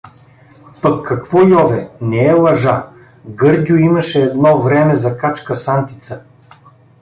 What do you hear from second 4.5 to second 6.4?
време закачка с Антица.